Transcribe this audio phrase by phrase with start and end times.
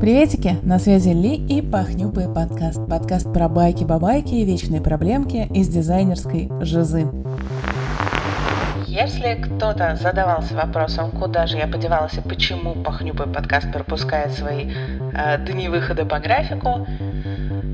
[0.00, 2.86] Приветики, на связи Ли и Пахнюпый подкаст.
[2.86, 7.08] Подкаст про байки-бабайки и вечные проблемки из дизайнерской жизы.
[8.86, 14.70] Если кто-то задавался вопросом, куда же я подевалась и почему Пахнюпый подкаст пропускает свои
[15.14, 16.86] э, дни выхода по графику,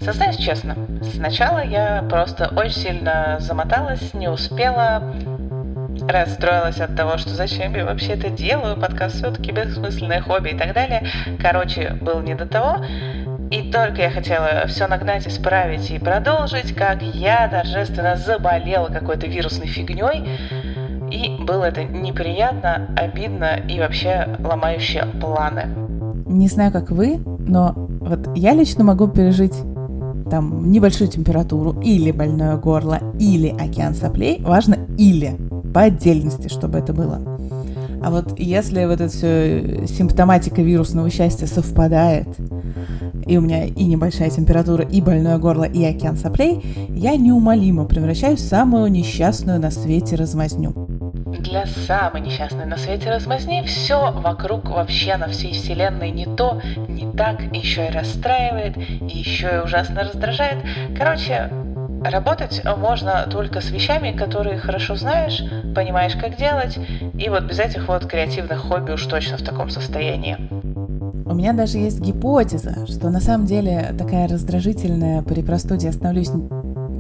[0.01, 0.77] сознаюсь честно,
[1.15, 5.13] сначала я просто очень сильно замоталась, не успела,
[6.09, 10.75] расстроилась от того, что зачем я вообще это делаю, подкаст все-таки бессмысленное хобби и так
[10.75, 11.07] далее.
[11.41, 12.77] Короче, был не до того.
[13.51, 19.67] И только я хотела все нагнать, исправить и продолжить, как я торжественно заболела какой-то вирусной
[19.67, 20.27] фигней.
[21.11, 25.67] И было это неприятно, обидно и вообще ломающее планы.
[26.25, 29.55] Не знаю, как вы, но вот я лично могу пережить
[30.31, 35.37] там небольшую температуру или больное горло, или океан соплей, важно или
[35.73, 37.21] по отдельности, чтобы это было.
[38.03, 42.27] А вот если вот эта все симптоматика вирусного счастья совпадает,
[43.27, 48.41] и у меня и небольшая температура, и больное горло, и океан соплей, я неумолимо превращаюсь
[48.41, 50.75] в самую несчастную на свете размазню.
[51.39, 57.11] Для самой несчастной на свете размазни все вокруг вообще на всей вселенной не то, не
[57.13, 60.59] так, еще и расстраивает, и еще и ужасно раздражает.
[60.97, 61.51] Короче,
[62.05, 65.43] Работать можно только с вещами, которые хорошо знаешь,
[65.75, 66.79] понимаешь, как делать,
[67.19, 70.37] и вот без этих вот креативных хобби уж точно в таком состоянии.
[71.25, 76.31] У меня даже есть гипотеза, что на самом деле такая раздражительная при простуде я становлюсь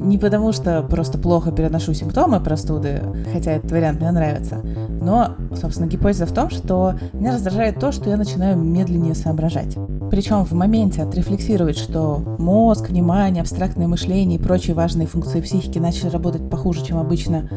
[0.02, 4.60] не потому, что просто плохо переношу симптомы простуды, хотя этот вариант мне нравится,
[5.00, 9.76] но, собственно, гипотеза в том, что меня раздражает то, что я начинаю медленнее соображать.
[10.12, 16.10] Причем в моменте отрефлексировать, что мозг, внимание, абстрактное мышление и прочие важные функции психики начали
[16.10, 17.48] работать похуже, чем обычно,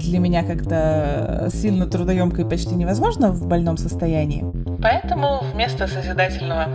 [0.00, 4.44] для меня как-то сильно трудоемко и почти невозможно в больном состоянии.
[4.82, 6.66] Поэтому вместо созидательного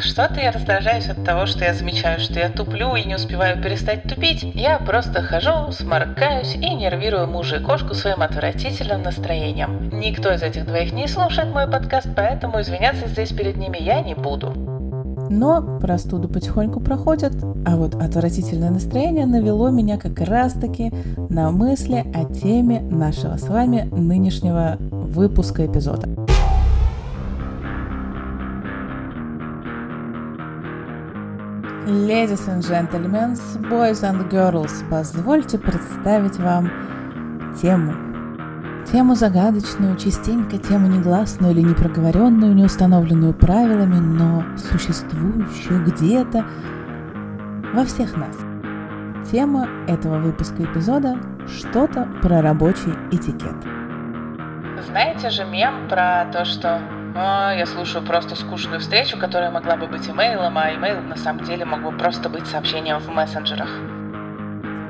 [0.00, 4.04] «что-то я раздражаюсь от того, что я замечаю, что я туплю и не успеваю перестать
[4.04, 9.90] тупить», я просто хожу, сморкаюсь и нервирую мужа и кошку своим отвратительным настроением.
[9.92, 14.14] Никто из этих двоих не слушает мой подкаст, поэтому извиняться здесь перед ними я не
[14.14, 14.52] буду.
[15.30, 17.32] Но простуды потихоньку проходят,
[17.66, 20.92] а вот отвратительное настроение навело меня как раз-таки
[21.28, 26.27] на мысли о теме нашего с вами нынешнего выпуска эпизода.
[31.88, 33.34] Ladies and gentlemen,
[33.70, 36.70] boys and girls, позвольте представить вам
[37.62, 37.94] тему.
[38.92, 46.44] Тему загадочную, частенько тему негласную или непроговоренную, не установленную правилами, но существующую где-то
[47.72, 48.36] во всех нас.
[49.32, 51.16] Тема этого выпуска эпизода–
[51.48, 53.56] что-то про рабочий этикет.
[54.86, 56.82] Знаете же мем про то, что
[57.18, 61.44] а, я слушаю просто скучную встречу, которая могла бы быть имейлом, а имейл на самом
[61.44, 63.68] деле мог бы просто быть сообщением в мессенджерах.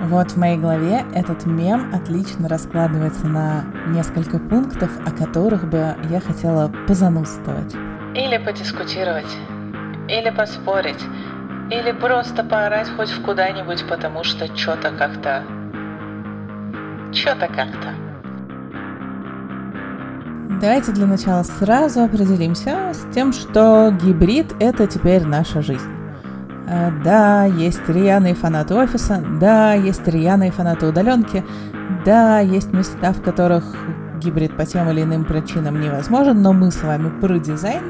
[0.01, 6.21] Вот в моей голове этот мем отлично раскладывается на несколько пунктов, о которых бы я
[6.21, 7.75] хотела позанудствовать.
[8.15, 9.37] Или подискутировать,
[10.09, 11.05] или поспорить,
[11.71, 15.45] или просто поорать хоть в куда-нибудь, потому что что-то как-то...
[17.13, 18.08] Что-то как-то.
[20.49, 25.91] Давайте для начала сразу определимся с тем, что гибрид— это теперь наша жизнь.
[26.67, 31.45] А, да, есть рьяные фанаты офиса, да, есть рьяные фанаты удаленки,
[32.05, 33.77] да, есть места, в которых
[34.21, 37.83] гибрид по тем или иным причинам невозможен, но мы с вами про дизайн.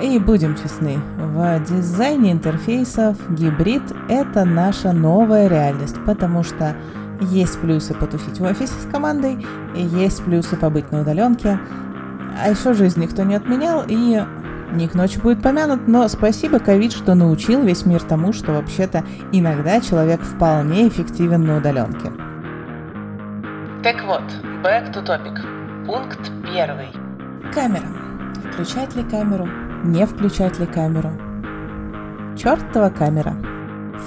[0.00, 6.76] И будем честны, в дизайне интерфейсов гибрид— это наша новая реальность, потому что
[7.20, 11.58] есть плюсы потусить в офисе с командой, есть плюсы побыть на удаленке.
[12.42, 14.22] А еще жизнь никто не отменял, и
[14.72, 19.02] Ник ночью будет помянут, но спасибо ковид, что научил весь мир тому, что вообще-то
[19.32, 22.12] иногда человек вполне эффективен на удаленке.
[23.82, 24.24] Так вот,
[24.62, 25.38] back to topic.
[25.86, 26.88] Пункт первый.
[27.54, 27.86] Камера.
[28.52, 29.48] Включать ли камеру?
[29.84, 31.12] Не включать ли камеру?
[32.36, 33.34] Чертова камера.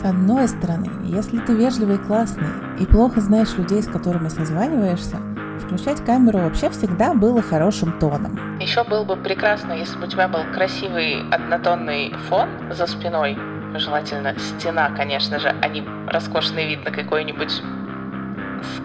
[0.02, 2.48] С одной стороны, если ты вежливый и классный,
[2.82, 5.18] и плохо знаешь людей, с которыми созваниваешься,
[5.60, 8.60] включать камеру вообще всегда было хорошим тоном.
[8.60, 13.38] Еще было бы прекрасно, если бы у тебя был красивый однотонный фон за спиной,
[13.76, 17.62] желательно стена, конечно же, а не роскошный вид на какой-нибудь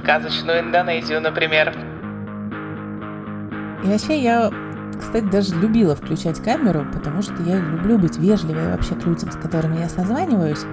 [0.02, 1.74] сказочную Индонезию, например.
[3.82, 4.50] И вообще я,
[4.98, 9.36] кстати, даже любила включать камеру, потому что я люблю быть вежливой вообще к людям, с
[9.36, 10.64] которыми я созваниваюсь.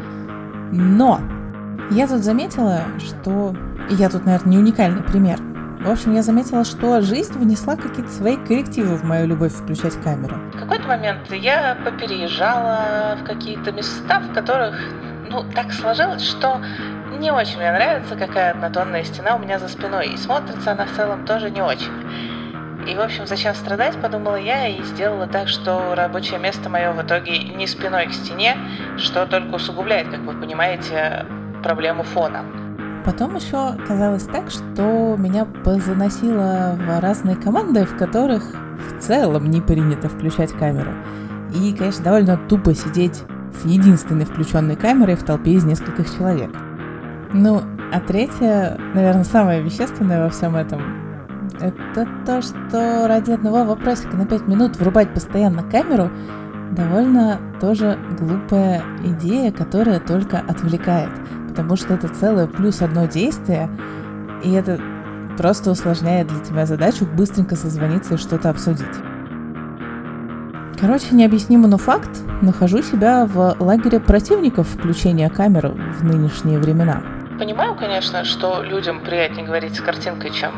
[0.72, 1.22] Но
[1.92, 3.56] я тут заметила, что...
[3.90, 5.40] И я тут, наверное, не уникальный пример.
[5.82, 10.38] В общем, я заметила, что жизнь внесла какие-то свои коррективы в мою любовь включать камеру.
[10.54, 14.80] В какой-то момент я попереезжала в какие-то места, в которых,
[15.30, 16.62] ну, так сложилось, что
[17.20, 20.92] не очень мне нравится, какая однотонная стена у меня за спиной, и смотрится она в
[20.92, 21.92] целом тоже не очень.
[22.88, 27.02] И, в общем, зачем страдать, подумала я, и сделала так, что рабочее место мое в
[27.02, 28.58] итоге не спиной к стене,
[28.98, 31.26] что только усугубляет, как вы понимаете,
[31.64, 32.46] проблему фона.
[33.06, 38.44] Потом еще казалось так, что меня позаносило в разные команды, в которых
[38.78, 40.92] в целом не принято включать камеру.
[41.54, 43.24] И, конечно, довольно тупо сидеть
[43.62, 46.52] с единственной включенной камерой в толпе из нескольких человек.
[47.34, 47.62] Ну,
[47.92, 50.82] а третье, наверное, самое вещественное во всем этом,
[51.60, 56.10] это то, что ради одного вопросика на 5 минут врубать постоянно камеру
[56.72, 61.10] довольно тоже глупая идея, которая только отвлекает
[61.54, 63.70] потому что это целое плюс одно действие,
[64.44, 64.80] и это
[65.38, 68.88] просто усложняет для тебя задачу быстренько созвониться и что-то обсудить.
[70.82, 72.10] Короче, необъяснимо, но факт.
[72.42, 77.04] Нахожу себя в лагере противников включения камеры в нынешние времена.
[77.38, 80.52] Понимаю, конечно, что людям приятнее говорить с картинкой, чем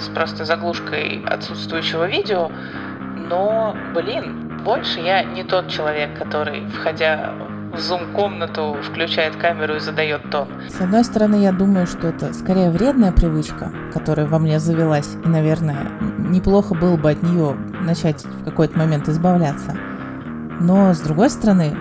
[0.00, 2.50] с просто заглушкой отсутствующего видео,
[3.28, 7.34] но, блин, больше я не тот человек, который, входя
[7.78, 10.48] зум-комнату, включает камеру и задает тон.
[10.68, 15.28] С одной стороны, я думаю, что это скорее вредная привычка, которая во мне завелась, и,
[15.28, 15.88] наверное,
[16.18, 19.76] неплохо было бы от нее начать в какой-то момент избавляться.
[20.60, 21.76] Но, с другой стороны,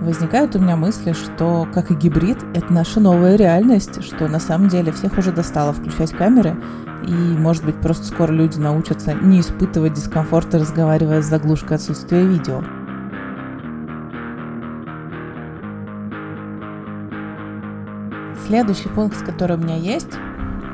[0.00, 4.68] возникают у меня мысли, что, как и гибрид, это наша новая реальность, что на самом
[4.68, 6.56] деле всех уже достало включать камеры,
[7.06, 12.62] и, может быть, просто скоро люди научатся не испытывать дискомфорта, разговаривая с заглушкой отсутствия видео.
[18.46, 20.12] Следующий пункт, который у меня есть,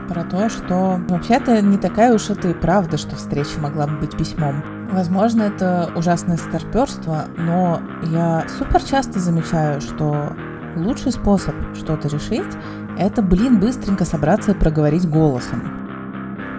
[0.08, 4.62] про то, что вообще-то не такая уж и правда, что встреча могла бы быть письмом.
[4.90, 10.34] Возможно, это ужасное старперство, но я супер часто замечаю, что
[10.76, 12.44] лучший способ что-то решить–
[12.98, 15.62] это, блин, быстренько собраться и проговорить голосом.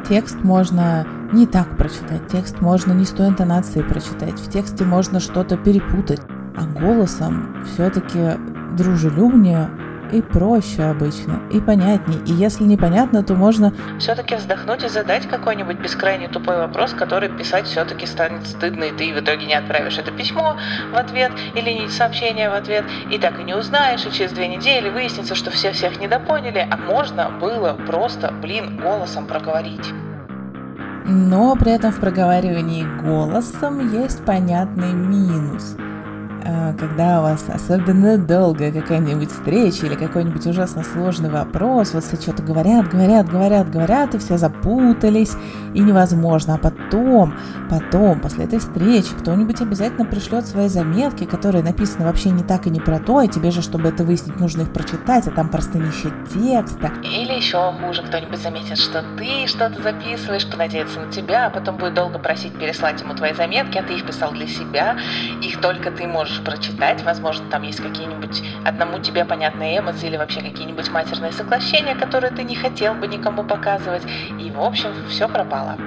[0.09, 5.19] Текст можно не так прочитать, текст можно не с той интонацией прочитать, в тексте можно
[5.19, 6.21] что-то перепутать,
[6.57, 8.31] а голосом все-таки
[8.75, 9.69] дружелюбнее
[10.13, 12.19] и проще обычно, и понятнее.
[12.25, 17.65] И если непонятно, то можно все-таки вздохнуть и задать какой-нибудь бескрайне тупой вопрос, который писать
[17.65, 20.57] все-таки станет стыдно, и ты в итоге не отправишь это письмо
[20.91, 24.89] в ответ или сообщение в ответ, и так и не узнаешь, и через две недели
[24.89, 29.93] выяснится, что все всех недопоняли, а можно было просто, блин, голосом проговорить.
[31.05, 35.75] Но при этом в проговаривании голосом есть понятный минус–
[36.77, 42.43] когда у вас особенно долгая какая-нибудь встреча или какой-нибудь ужасно сложный вопрос, вот все что-то
[42.43, 45.33] говорят, говорят, говорят, говорят, и все запутались,
[45.73, 46.55] и невозможно.
[46.55, 47.33] А потом,
[47.69, 52.69] потом, после этой встречи, кто-нибудь обязательно пришлет свои заметки, которые написаны вообще не так и
[52.69, 55.77] не про то, и тебе же, чтобы это выяснить, нужно их прочитать, а там просто
[55.77, 56.91] нища текста.
[57.03, 61.93] Или еще хуже, кто-нибудь заметит, что ты что-то записываешь, понадеется на тебя, а потом будет
[61.93, 64.97] долго просить переслать ему твои заметки, а ты их писал для себя,
[65.41, 70.17] их только ты можешь можешь прочитать, возможно, там есть какие-нибудь одному тебе понятные эмоции или
[70.17, 74.03] вообще какие-нибудь матерные соглашения, которые ты не хотел бы никому показывать,
[74.39, 75.77] и, в общем, все пропало.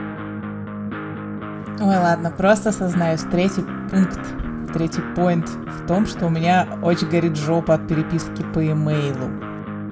[1.80, 4.20] Ой, ладно, просто сознаюсь, третий пункт,
[4.72, 9.28] третий поинт в том, что у меня очень горит жопа от переписки по имейлу.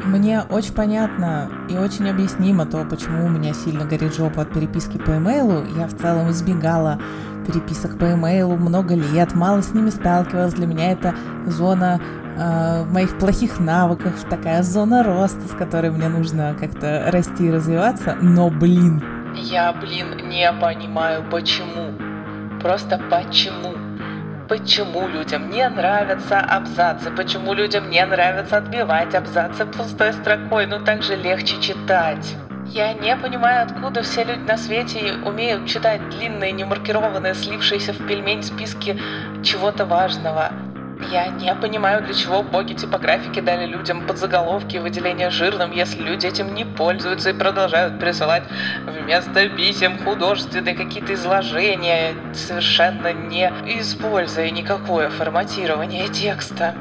[0.04, 4.98] Мне очень понятно и очень объяснимо то, почему у меня сильно горит жопа от переписки
[4.98, 5.64] по имейлу.
[5.76, 7.00] Я в целом избегала
[7.44, 10.54] переписок по имейлу много лет, мало с ними сталкивалась.
[10.54, 11.14] Для меня это
[11.46, 12.00] зона
[12.36, 18.16] э, моих плохих навыков, такая зона роста, с которой мне нужно как-то расти и развиваться.
[18.20, 19.02] Но, блин.
[19.36, 21.92] Я, блин, не понимаю, почему.
[22.60, 23.74] Просто почему.
[24.48, 27.10] Почему людям не нравятся абзацы?
[27.10, 30.66] Почему людям не нравится отбивать абзацы пустой строкой?
[30.66, 32.36] Ну так же легче читать.
[32.66, 38.42] Я не понимаю, откуда все люди на свете умеют читать длинные, немаркированные, слившиеся в пельмень
[38.42, 38.98] списки
[39.42, 40.50] чего-то важного.
[41.10, 46.26] Я не понимаю, для чего боги типографики дали людям подзаголовки и выделение жирным, если люди
[46.26, 48.44] этим не пользуются и продолжают присылать
[48.86, 56.74] вместо писем художественные какие-то изложения, совершенно не используя никакое форматирование текста.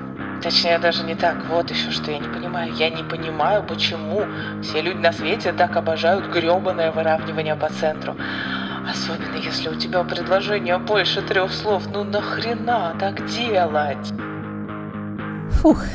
[0.43, 1.37] Точнее, даже не так.
[1.49, 2.73] Вот еще что я не понимаю.
[2.73, 4.23] Я не понимаю, почему
[4.61, 8.17] все люди на свете так обожают гребаное выравнивание по центру.
[8.89, 11.83] Особенно если у тебя предложение больше трех слов.
[11.93, 14.13] Ну нахрена так делать?
[15.61, 15.85] Фух,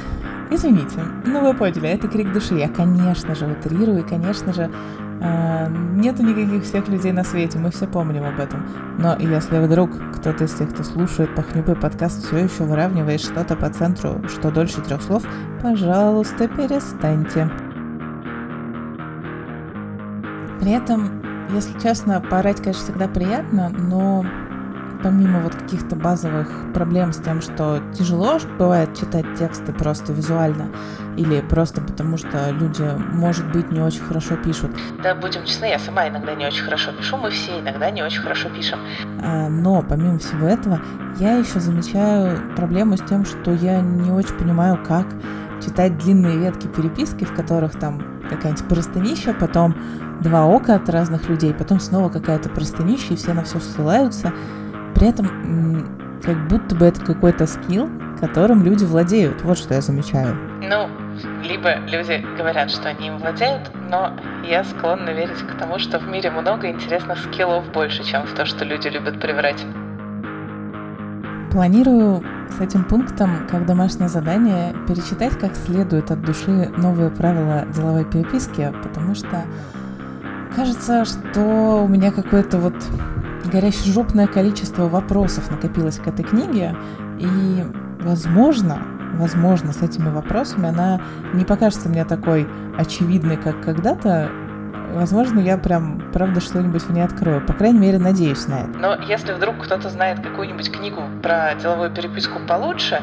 [0.50, 2.54] Извините, ну вы поняли, это крик души.
[2.54, 4.70] Я, конечно же, утрирую, и, конечно же,
[5.20, 8.66] э, нету никаких всех людей на свете, мы все помним об этом.
[8.98, 13.70] Но если вдруг кто-то из тех, кто слушает Пахнюпый подкаст, все еще выравнивает что-то по
[13.70, 15.24] центру, что дольше трех слов,
[15.62, 17.50] пожалуйста, перестаньте.
[20.60, 24.24] При этом, если честно, поорать, конечно, всегда приятно, но
[25.02, 30.68] помимо вот каких-то базовых проблем с тем, что тяжело бывает читать тексты просто визуально,
[31.16, 34.70] или просто потому что люди, может быть, не очень хорошо пишут.
[35.02, 38.20] Да, будем честны, я сама иногда не очень хорошо пишу, мы все иногда не очень
[38.20, 38.80] хорошо пишем.
[39.22, 40.80] А, но помимо всего этого,
[41.18, 45.06] я еще замечаю проблему с тем, что я не очень понимаю, как
[45.64, 49.74] читать длинные ветки переписки, в которых там какая-нибудь простынища, потом
[50.20, 54.32] два ока от разных людей, потом снова какая-то простынища, и все на все ссылаются.
[54.94, 55.88] При этом
[56.22, 57.88] как будто бы это какой-то скилл,
[58.20, 59.42] которым люди владеют.
[59.42, 60.36] Вот что я замечаю.
[60.60, 60.88] Ну,
[61.42, 64.12] либо люди говорят, что они им владеют, но
[64.44, 68.44] я склонна верить к тому, что в мире много интересных скиллов больше, чем в то,
[68.44, 69.64] что люди любят приврать.
[71.50, 78.04] Планирую с этим пунктом, как домашнее задание, перечитать как следует от души новые правила деловой
[78.04, 79.44] переписки, потому что
[80.54, 82.74] кажется, что у меня какое-то вот
[83.50, 86.76] горящежопное количество вопросов накопилось к этой книге,
[87.18, 87.64] и,
[88.00, 88.82] возможно,
[89.14, 91.00] возможно, с этими вопросами она
[91.34, 94.30] не покажется мне такой очевидной, как когда-то,
[94.92, 97.44] возможно, я прям, правда, что-нибудь в ней открою.
[97.44, 98.78] По крайней мере, надеюсь на это.
[98.78, 103.02] Но если вдруг кто-то знает какую-нибудь книгу про деловую переписку получше,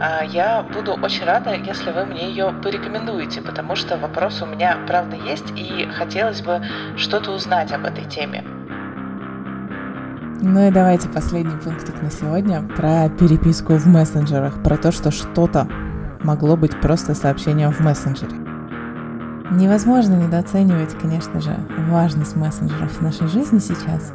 [0.00, 4.78] а, я буду очень рада, если вы мне ее порекомендуете, потому что вопрос у меня,
[4.86, 6.62] правда, есть, и хотелось бы
[6.96, 8.44] что-то узнать об этой теме.
[10.46, 15.66] Ну и давайте последний пунктик на сегодня про переписку в мессенджерах, про то, что что-то
[16.22, 18.36] могло быть просто сообщением в мессенджере.
[19.52, 21.56] Невозможно недооценивать, конечно же,
[21.88, 24.12] важность мессенджеров в нашей жизни сейчас,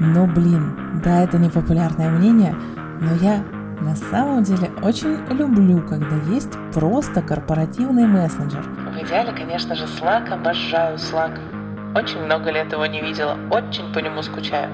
[0.00, 2.56] но, блин, да, это не популярное мнение,
[3.02, 3.44] но я
[3.82, 8.62] на самом деле очень люблю, когда есть просто корпоративный мессенджер.
[8.62, 11.38] В идеале, конечно же, Slack, обожаю Slack.
[11.94, 14.70] Очень много лет его не видела, очень по нему скучаю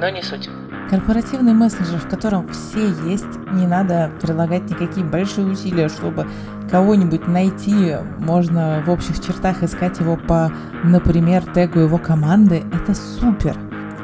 [0.00, 0.48] но не суть.
[0.90, 6.26] Корпоративный мессенджер, в котором все есть, не надо прилагать никакие большие усилия, чтобы
[6.70, 10.52] кого-нибудь найти, можно в общих чертах искать его по,
[10.84, 13.56] например, тегу его команды, это супер.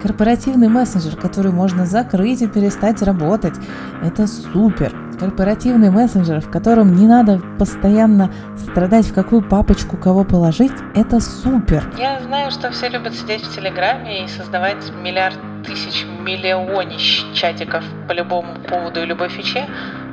[0.03, 3.55] Корпоративный мессенджер, который можно закрыть и перестать работать,
[4.03, 10.73] это супер корпоративный мессенджер, в котором не надо постоянно страдать, в какую папочку кого положить,
[10.97, 11.85] это супер.
[11.97, 18.13] Я знаю, что все любят сидеть в Телеграме и создавать миллиард тысяч миллионищ чатиков по
[18.13, 19.67] любому поводу и любой фиче,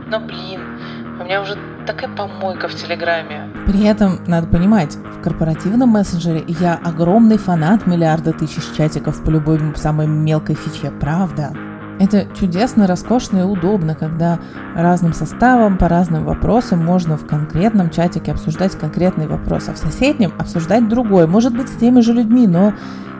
[0.07, 0.61] но, блин,
[1.19, 3.49] у меня уже такая помойка в Телеграме.
[3.65, 9.59] При этом надо понимать, в корпоративном мессенджере я огромный фанат миллиарда тысяч чатиков по любой
[9.75, 11.53] самой мелкой фиче, правда?
[11.99, 14.39] Это чудесно, роскошно и удобно, когда
[14.73, 20.31] разным составом по разным вопросам можно в конкретном чатике обсуждать конкретный вопрос, а в соседнем
[20.39, 22.73] обсуждать другой, может быть, с теми же людьми, но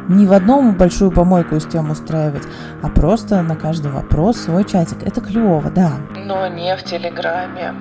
[0.10, 2.48] не в одном большую помойку с тем устраивать,
[2.82, 5.04] а просто на каждый вопрос свой чатик.
[5.04, 5.92] Это клево, да.
[6.26, 7.74] Но не в Телеграме.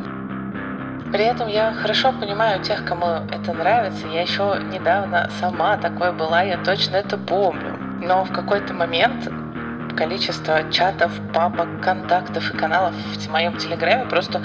[1.11, 4.07] При этом я хорошо понимаю тех, кому это нравится.
[4.07, 7.79] Я еще недавно сама такой была, я точно это помню.
[8.03, 9.29] Но в какой-то момент
[9.97, 14.43] количество чатов, папок, контактов и каналов в моем телеграме просто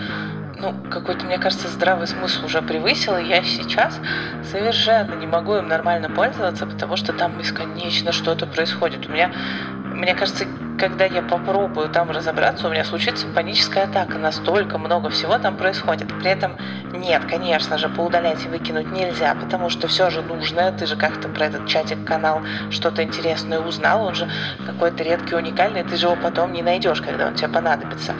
[0.60, 4.00] ну, какой-то, мне кажется, здравый смысл уже превысил, и я сейчас
[4.51, 9.07] совершенно не могу им нормально пользоваться, потому что там бесконечно что-то происходит.
[9.10, 9.31] У меня,
[9.93, 10.45] мне кажется,
[10.79, 14.17] когда я попробую там разобраться, у меня случится паническая атака.
[14.17, 16.07] Настолько много всего там происходит.
[16.19, 16.57] При этом
[16.93, 20.72] нет, конечно же, поудалять и выкинуть нельзя, потому что все же нужно.
[20.72, 24.05] Ты же как-то про этот чатик-канал что-то интересное узнал.
[24.05, 24.29] Он же
[24.65, 25.83] какой-то редкий, уникальный.
[25.83, 28.13] Ты же его потом не найдешь, когда он тебе понадобится.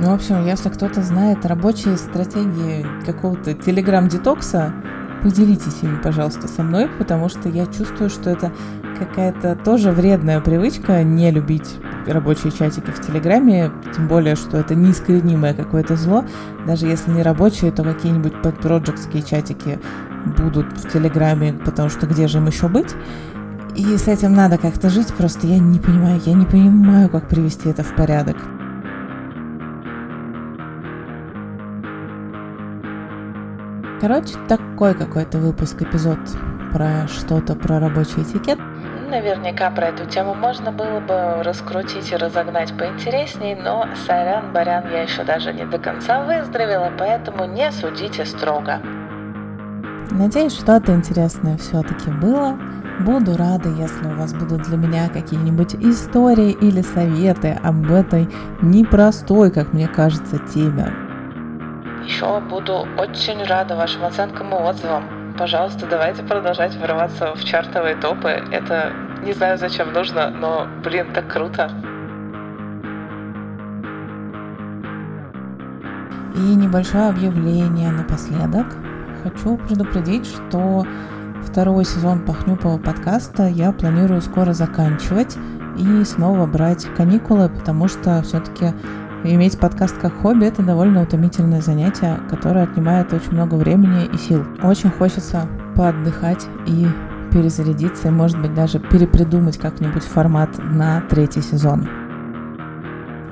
[0.00, 4.72] Ну, в общем, если кто-то знает рабочие стратегии какого-то телеграм-детокса,
[5.24, 8.52] поделитесь ими, пожалуйста, со мной, потому что я чувствую, что это
[8.96, 11.68] какая-то тоже вредная привычка не любить
[12.06, 16.24] рабочие чатики в Телеграме, тем более, что это неискоренимое какое-то зло.
[16.64, 19.80] Даже если не рабочие, то какие-нибудь подпроджектские чатики
[20.36, 22.94] будут в Телеграме, потому что где же им еще быть?
[23.74, 27.68] И с этим надо как-то жить, просто я не понимаю, я не понимаю, как привести
[27.68, 28.36] это в порядок.
[34.00, 36.18] Короче, такой какой-то выпуск, эпизод
[36.72, 38.58] про что-то, про рабочий этикет.
[39.10, 45.02] Наверняка про эту тему можно было бы раскрутить и разогнать поинтересней, но сорян, барян, я
[45.02, 48.80] еще даже не до конца выздоровела, поэтому не судите строго.
[50.10, 52.56] Надеюсь, что-то интересное все-таки было.
[53.00, 58.28] Буду рада, если у вас будут для меня какие-нибудь истории или советы об этой
[58.60, 61.07] непростой, как мне кажется, теме.
[62.08, 65.34] Еще буду очень рада вашим оценкам и отзывам.
[65.38, 68.28] Пожалуйста, давайте продолжать врываться в чартовые топы.
[68.50, 71.70] Это не знаю, зачем нужно, но, блин, так круто.
[76.34, 78.66] И небольшое объявление напоследок.
[79.22, 80.86] Хочу предупредить, что
[81.42, 85.36] второй сезон Пахнюпова подкаста я планирую скоро заканчивать
[85.76, 88.72] и снова брать каникулы, потому что все-таки
[89.24, 94.44] иметь подкаст как хобби– это довольно утомительное занятие, которое отнимает очень много времени и сил.
[94.62, 96.86] Очень хочется поотдыхать и
[97.32, 101.88] перезарядиться, и, может быть, даже перепридумать как-нибудь формат на третий сезон.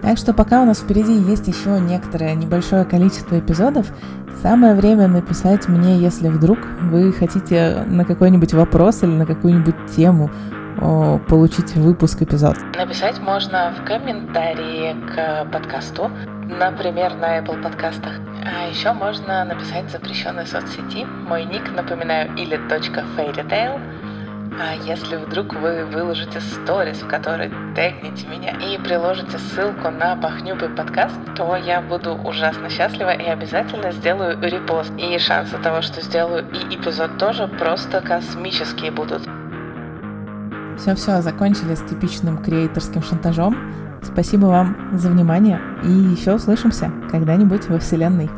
[0.02, 3.86] Так что пока у нас впереди есть еще некоторое небольшое количество эпизодов,
[4.42, 10.30] самое время написать мне, если вдруг вы хотите на какой-нибудь вопрос или на какую-нибудь тему
[11.28, 12.56] получить выпуск эпизод.
[12.76, 16.10] Написать можно в комментарии к подкасту,
[16.44, 18.12] например, на Apple подкастах.
[18.44, 21.04] А еще можно написать в запрещенной соцсети.
[21.04, 23.80] Мой ник, напоминаю, или .fairytale.
[24.58, 30.70] А если вдруг вы выложите сторис, в которой тегните меня и приложите ссылку на Пахнюбый
[30.70, 34.92] подкаст, то я буду ужасно счастлива и обязательно сделаю репост.
[34.96, 39.28] И шансы того, что сделаю и эпизод тоже просто космические будут.
[40.78, 43.56] Все-все, закончили с типичным креаторским шантажом.
[44.02, 48.30] Спасибо вам за внимание и еще услышимся когда-нибудь во Вселенной.